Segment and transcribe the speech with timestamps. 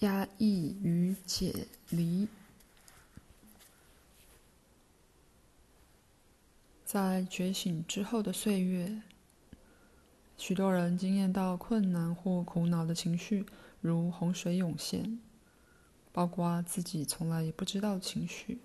[0.00, 2.28] 压抑与解离。
[6.84, 9.02] 在觉醒之后的岁月，
[10.36, 13.44] 许多人经验到困难或苦恼的情绪
[13.80, 15.18] 如洪水涌现，
[16.12, 18.58] 包括自己从来也不知道的情绪。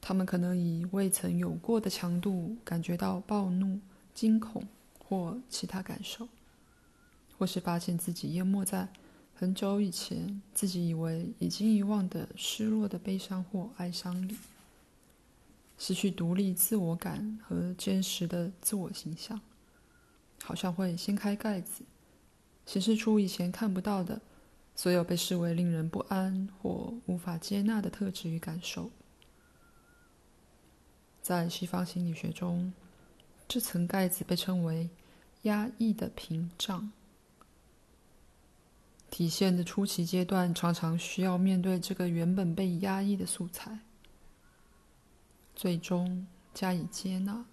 [0.00, 3.80] 他们可能以未曾有过的强度感觉到暴怒、
[4.14, 4.66] 惊恐
[4.98, 6.28] 或其他感受，
[7.36, 8.88] 或是发现自己淹没在
[9.42, 14.36] 很久以前自己以为已经遗忘的失落的悲伤或哀伤里。
[15.76, 19.40] 失去独立自我感和坚实的自我形象，
[20.44, 21.82] 好像会掀开盖子，
[22.66, 24.20] 显示出以前看不到的
[24.76, 28.92] 所有被视为令人不安或无法接纳的特质与感受。
[31.20, 32.72] 在西方心理学中，
[33.48, 34.88] 这层盖子被称为
[35.42, 36.92] 压抑的屏障。
[39.12, 43.78] 体现的初期阶段常常需要面对这个原本被压抑的素材。
[45.54, 47.44] 最终加以接纳。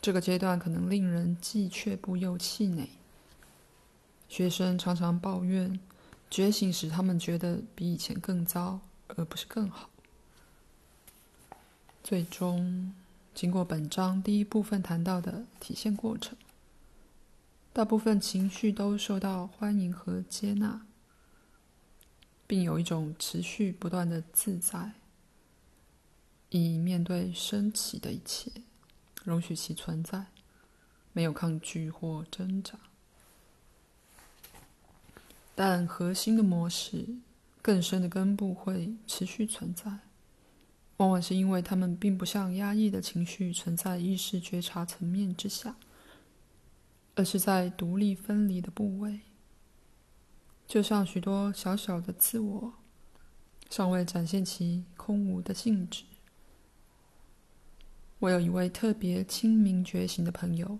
[0.00, 2.88] 这个阶段可能令人既却步又气馁。
[4.28, 5.80] 学生常常抱怨，
[6.30, 9.90] 觉醒时他们觉得比以前更糟，而不是更好。
[12.04, 12.94] 最终，
[13.34, 16.36] 经过本章第一部分谈到的体现过程，
[17.74, 20.86] 大部分情绪都受到欢迎和接纳，
[22.46, 24.92] 并有一种持续不断的自在。
[26.50, 28.50] 以面对升起的一切，
[29.24, 30.26] 容许其存在，
[31.14, 32.78] 没有抗拒或挣扎。
[35.54, 37.06] 但核心的模式、
[37.62, 40.00] 更深的根部会持续存在，
[40.98, 45.76] 往往是因为他们并不像压抑的情绪存在意识觉察层面之下，
[47.14, 49.20] 而是在独立分离的部位，
[50.66, 52.72] 就像许多小小的自我，
[53.68, 56.04] 尚未展现其空无的性质。
[58.20, 60.78] 我有一位特别清明觉醒的朋友，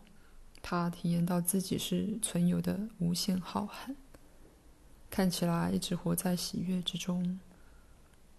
[0.62, 3.94] 他体验到自己是存有的无限浩瀚，
[5.10, 7.40] 看起来一直活在喜悦之中，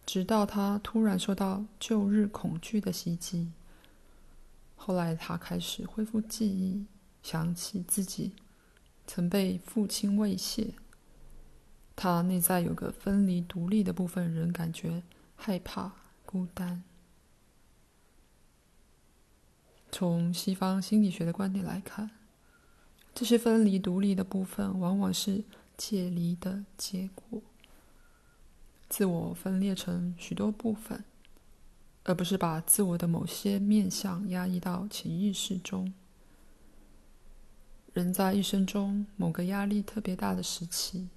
[0.05, 3.51] 直到他突然受到旧日恐惧的袭击。
[4.75, 6.85] 后来他开始恢复记忆，
[7.23, 8.34] 想起自己
[9.07, 10.73] 曾被父亲威胁，
[11.95, 15.01] 他内在有个分离独立的部分，仍感觉
[15.35, 15.94] 害怕、
[16.25, 16.83] 孤单。
[19.91, 22.12] 从西方心理学的观点来看，
[23.16, 25.44] 这些分离独立的部分往往是
[25.78, 27.41] 解离的结果。
[28.89, 31.03] 自我分裂成许多部分，
[32.03, 35.94] 而不是把自我的某些面相压抑到潜意识中。
[37.93, 41.07] 人在一生中某个压力特别大的时期，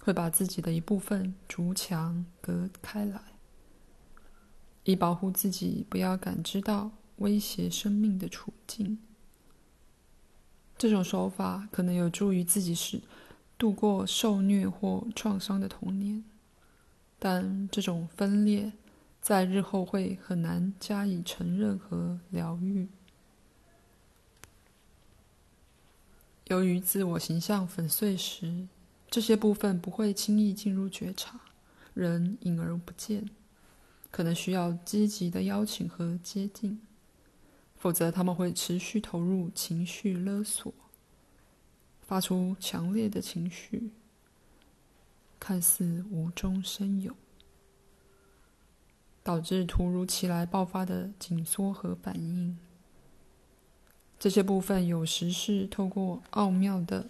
[0.00, 3.20] 会把自己的一部分筑墙隔开来，
[4.84, 6.90] 以保护自己不要感知到。
[7.18, 8.98] 威胁生命的处境，
[10.76, 13.00] 这种手法可能有助于自己是
[13.56, 16.24] 度过受虐或创伤的童年，
[17.20, 18.72] 但这种分裂
[19.20, 22.88] 在日后会很难加以承认和疗愈。
[26.48, 28.68] 由于自我形象粉碎时，
[29.10, 31.40] 这些部分不会轻易进入觉察，
[31.94, 33.30] 人隐而不见，
[34.10, 36.80] 可能需要积极的邀请和接近。
[37.76, 40.72] 否则，他们会持续投入情绪勒索，
[42.00, 43.90] 发出强烈的情绪，
[45.40, 47.14] 看似无中生有，
[49.22, 52.58] 导致突如其来爆发的紧缩和反应。
[54.24, 57.04] 这些部分有时是透过奥妙的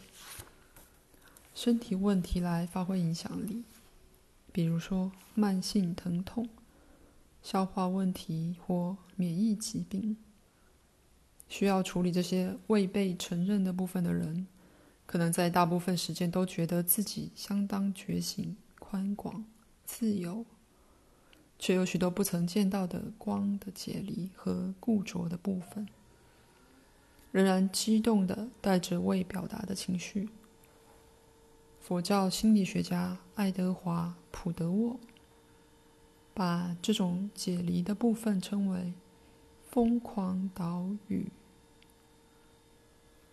[1.54, 3.62] 身体问题来发挥影响力，
[4.50, 6.48] 比如说慢性疼痛、
[7.40, 10.16] 消化问题或免疫疾病。
[11.48, 14.48] 需要处理这些未被承认的部分的人，
[15.06, 19.44] 可能在大部分时间都觉得自己相当觉醒、宽广、
[19.84, 20.44] 自由，
[21.60, 25.86] 却有许多不曾见到的光的解离和固着的部分，
[27.34, 30.28] 仍然激动地带着未表达的情绪。
[31.80, 35.00] 佛教心理学家爱德华·普德沃
[36.32, 38.94] 把这种解离的部分称为。
[39.74, 41.32] 疯狂岛屿。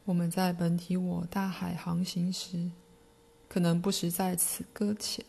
[0.05, 2.71] 我们在本体我大海航行时，
[3.47, 5.23] 可能不时在此搁浅。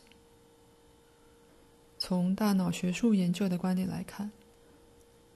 [1.99, 4.31] 从大脑学术研究的观点来看，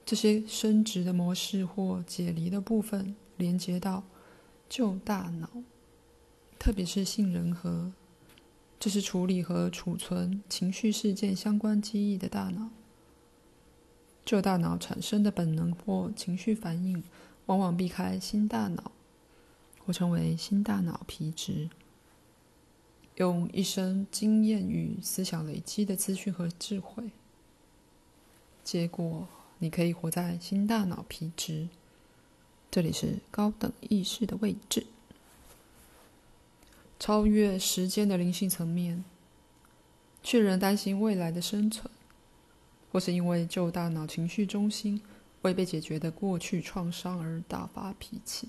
[0.04, 4.04] 这些生殖的模式或解离的部分连接到
[4.68, 5.48] 旧大脑，
[6.58, 7.90] 特别是杏仁核，
[8.78, 12.68] 这是处理和储存情绪事件相关记忆的大脑。
[14.24, 17.02] 旧大脑产生的本能或情绪反应，
[17.46, 18.92] 往往避开新大脑，
[19.86, 21.70] 或称为新大脑皮质，
[23.16, 27.10] 用一生经验与思想累积的资讯和智慧。
[28.62, 29.26] 结果，
[29.60, 31.68] 你可以活在新大脑皮质，
[32.70, 34.86] 这里是高等意识的位置，
[36.98, 39.04] 超越时间的灵性层面，
[40.22, 41.90] 却仍担心未来的生存。
[42.90, 45.02] 或是因为旧大脑情绪中心
[45.42, 48.48] 未被解决的过去创伤而大发脾气。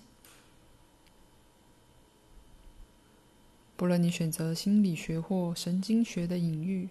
[3.75, 6.87] 不论你选择心理学或神经学的隐喻，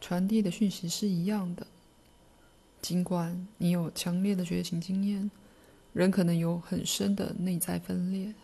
[0.00, 1.66] 传递的讯息是一样的。
[2.80, 5.30] 尽管你有强烈的觉醒经验，
[5.96, 8.34] 人可能有很深的内在分裂，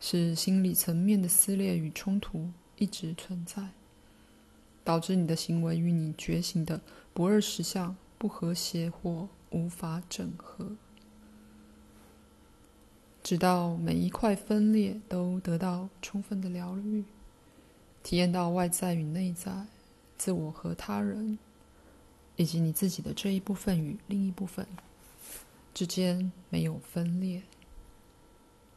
[0.00, 3.68] 是心理层面的撕裂与冲突一直存在。
[4.84, 6.80] 导致你的行为与你觉醒的
[7.14, 10.72] 不二实相不和谐或无法整合，
[13.22, 17.04] 直到每一块分裂都得到充分的疗愈，
[18.02, 19.66] 体验到外在与内在、
[20.18, 21.38] 自我和他人，
[22.34, 24.66] 以及你自己的这一部分与另一部分
[25.74, 27.42] 之间没有分裂，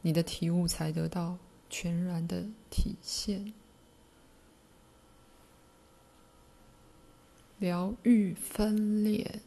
[0.02, 1.38] 你的体悟才得到
[1.70, 3.54] 全然的体现。
[7.58, 9.40] 疗愈分裂。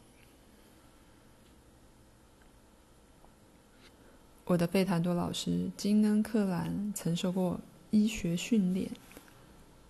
[4.45, 7.61] 我的费坦多老师金恩克兰曾受过
[7.91, 8.91] 医学训练，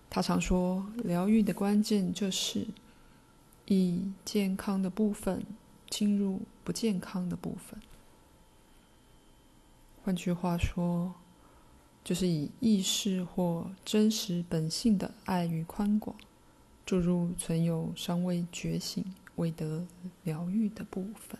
[0.09, 2.67] 他常说，疗愈的关键就是
[3.65, 5.45] 以健康的部分
[5.89, 7.81] 进入不健康的部分。
[10.03, 11.15] 换句话说，
[12.03, 16.15] 就是以意识或真实本性的爱与宽广。
[16.85, 19.03] 注入存有尚未觉醒、
[19.37, 19.87] 未得
[20.23, 21.39] 疗愈的部分。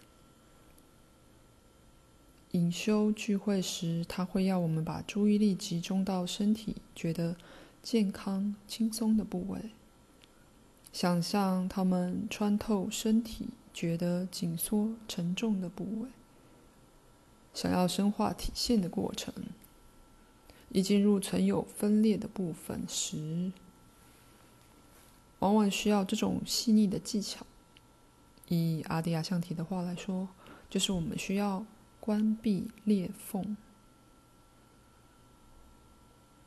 [2.53, 7.35] 隐修聚会时，他会要我们把注意力集中到身体觉得
[7.83, 9.69] 健康、轻松的部位，
[10.91, 16.09] 想象他们穿透身体觉得紧缩、沉重的部位。
[17.53, 19.33] 想要深化体现的过程，
[20.69, 23.51] 一进入存有分裂的部分时，
[25.39, 27.45] 往往需要这种细腻的技巧。
[28.47, 30.27] 以阿迪亚象体的话来说，
[30.69, 31.65] 就是我们需要
[31.99, 33.57] 关闭裂缝。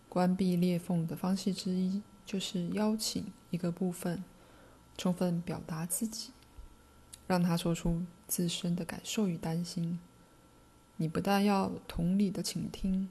[0.08, 4.22] 关闭裂缝的方式之一，就是邀请一个部分
[4.96, 6.32] 充分表达自己，
[7.32, 9.99] 让他说出自身的感受与担心。
[10.99, 13.08] 你不但要同理的倾听，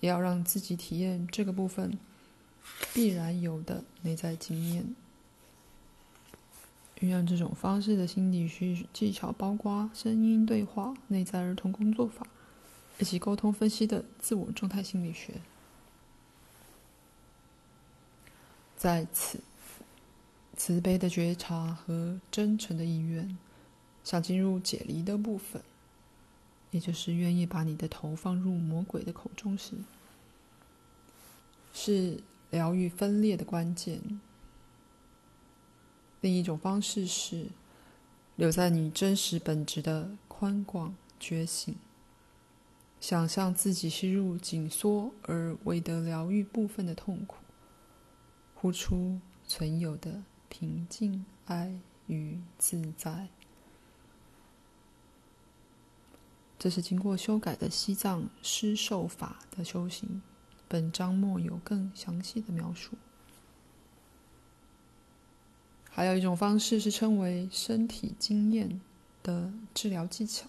[0.00, 1.98] 也要让自己体验这个部分
[2.94, 4.96] 必然有的内在经验。
[7.00, 12.26] 运用这种方式的心理学技巧，包括声音对话、内在儿童工作法
[12.98, 15.34] 以及沟通分析的自我状态心理学。
[18.74, 19.40] 在此，
[20.56, 23.36] 慈悲的觉察和真诚的意愿，
[24.02, 25.62] 想进入解离的部分，
[26.70, 29.74] 也就是愿意把你的头放入魔鬼的口中时，
[31.72, 34.00] 是疗愈分裂的关键。
[36.20, 37.46] 另一种方式是
[38.36, 41.74] 留在你真实本质的宽广觉醒，
[43.00, 47.36] 想象自己吸入紧缩而未得疗愈部分的痛苦，
[48.54, 53.28] 呼出存有的平静、爱与自在。
[56.60, 60.20] 这是经过修改的西藏施受法的修行，
[60.68, 62.98] 本章末有更详细的描述。
[65.88, 68.78] 还有一种方式是称为身体经验
[69.22, 70.46] 的治疗技巧，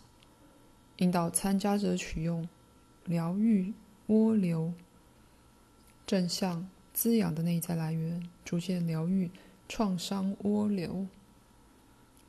[0.97, 2.45] 引导参加者取用
[3.05, 3.73] 疗愈
[4.09, 4.73] 涡流，
[6.05, 9.31] 正向滋养的内在来源，逐渐疗愈
[9.69, 11.07] 创伤涡流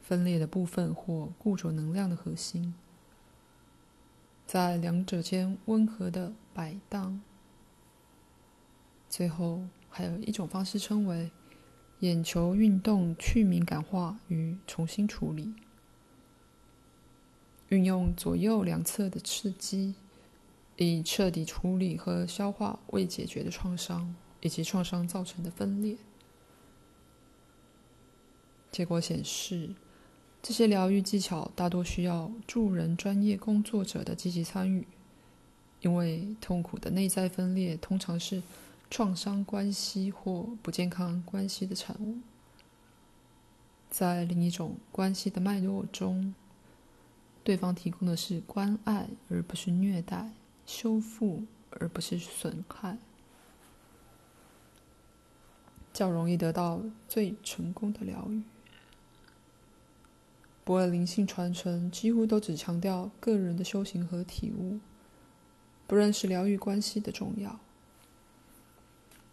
[0.01, 2.73] 分裂的部分或固着能量的核心，
[4.53, 7.23] 在两者间温和的摆荡。
[9.09, 11.31] 最后，还有一种方式称为。
[12.01, 15.55] 眼球运动去敏感化与重新处理，
[17.69, 19.95] 运用左右两侧的刺激，
[20.77, 25.97] 以彻底处理和消化未解决的创伤以及创伤造成的分裂。
[28.71, 29.71] 结果显示，
[30.43, 34.85] 这些疗愈技巧大多需要助人专业工作者的积极参与，
[35.81, 38.43] 因为痛苦的内在分裂通常是
[38.91, 42.19] 创伤关系或不健康关系的产物。
[43.89, 46.35] 在另一种关系的脉络中，
[47.45, 50.33] 对方提供的是关爱，而不是虐待；
[50.67, 52.99] 修复，而不是损害，
[55.93, 58.43] 较容易得到最成功的疗愈。
[60.73, 64.81] 不二灵性传承几乎都只强调个人的修行和体悟，
[65.87, 67.61] 不认识疗愈关系的重要。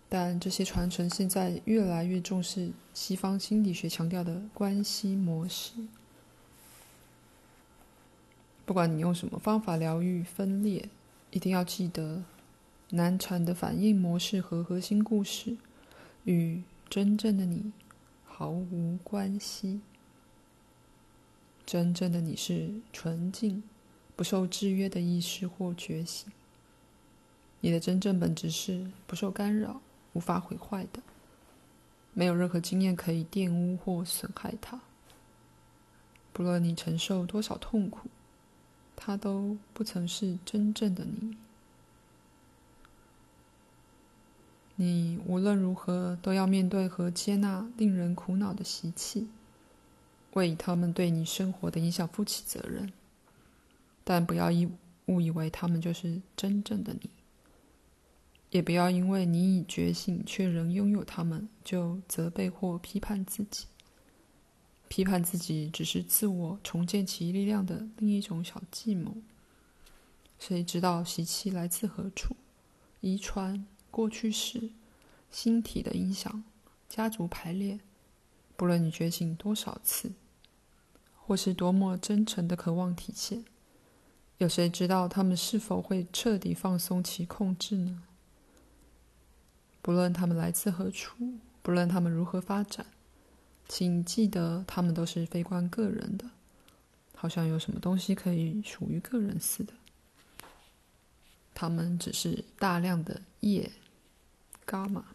[0.09, 5.71] 但这些传承现在越来越重视西方心理学强调的关系模式。
[8.65, 10.89] 不管你用什么方法疗愈分裂，
[11.31, 12.21] 一定要记得，
[12.89, 15.55] 难缠的反应模式和核心故事
[16.25, 17.71] 与真正的你
[18.25, 19.79] 毫无关系。
[21.71, 23.61] 真正的你是纯净、
[24.15, 26.31] 不受制约的意识或觉醒。
[27.59, 29.79] 你的真正本质是不受干扰。
[30.13, 31.03] 无法毁坏的，
[32.15, 34.81] 没有任何经验可以玷污或损害它。
[36.33, 38.09] 不论你承受多少痛苦，
[38.95, 41.37] 它都不曾是真正的你。
[44.75, 49.27] 你无论如何都要面对和接纳令人苦恼的习气，
[50.33, 52.91] 为他们对你生活的影响负起责任。
[54.03, 54.69] 但不要以
[55.05, 57.09] 误以为他们就是真正的你。
[58.49, 63.67] 也不要因为你已觉醒却仍拥有他们，就责备或批判自己。
[64.87, 69.17] 批判自己只是自我重建其力量的另一种小计谋。
[70.39, 72.35] 谁知道习气来自何处？
[73.01, 74.71] 遗传、过去式、
[75.29, 76.43] 星体的影响、
[76.87, 77.79] 家族排列。
[78.59, 80.11] 不论你觉醒多少次，
[81.15, 83.45] 或是多么真诚的渴望体现，
[84.37, 88.03] 有谁知道他们是否会彻底放松其控制呢？
[89.81, 91.15] 不论他们来自何处，
[91.61, 92.85] 不论他们如何发展，
[93.69, 96.29] 请记得，他们都是非关个人的，
[97.15, 99.71] 好像有什么东西可以属于个人似的。
[101.53, 103.71] 他们只是大量的业，
[104.67, 105.05] 伽马，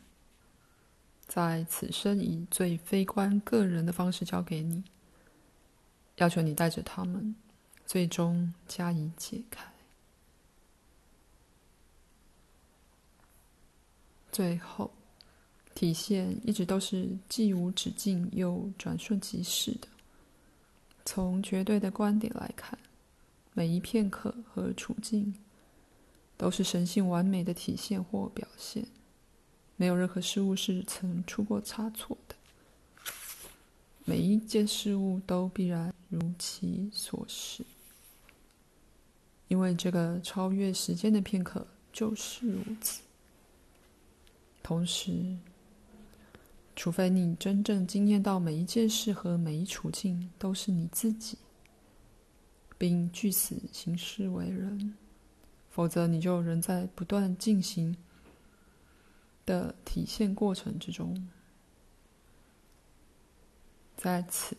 [1.35, 4.85] 在此生以最非观个人的方式交给你，
[6.19, 7.35] 要求你带着他们，
[7.85, 9.67] 最终加以解开。
[14.31, 14.93] 最后，
[15.75, 19.89] 体现一直都是既无止境又转瞬即逝的。
[21.05, 22.79] 从绝对的观点来看，
[23.55, 25.35] 每一片刻和处境
[26.37, 28.87] 都是神性完美的体现或表现，
[29.77, 32.35] 没有任何事物是曾出过差错的。
[34.05, 37.65] 每一件事物都必然如其所示，
[39.49, 43.03] 因为这个超越时间的片刻就是如此。
[44.63, 45.39] 同时，
[46.77, 51.39] 除非你真正经验到每一件事和每一处境都是你自己，
[52.77, 54.95] 并据此行事为人，
[55.71, 57.97] 否则你就仍在不断进行
[59.45, 61.29] 的体现过程之中。
[63.97, 64.57] 在此，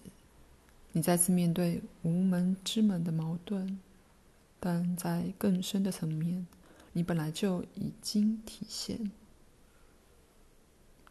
[0.92, 3.80] 你再次面对无门之门的矛盾，
[4.60, 6.48] 但在更深的层面，
[6.94, 9.12] 你本来就已经体现。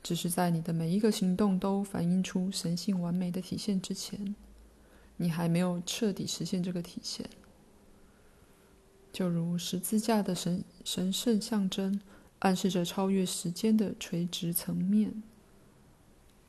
[0.02, 4.34] 只是在你的每一个行动都反映出神性完美的体现之前，
[5.16, 7.28] 你还没有彻底实现这个体现。
[9.12, 12.00] 就如十字架的神神圣象征，
[12.44, 15.22] 暗示着超越时间的垂直层面，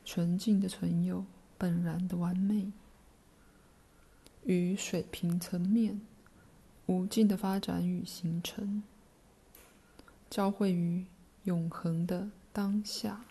[0.03, 1.25] 纯净的存有，
[1.57, 2.69] 本然的完美，
[4.43, 6.01] 与水平层面
[6.87, 8.83] 无尽的发展与形成，
[10.29, 11.05] 交汇于
[11.45, 13.23] 永恒的当下。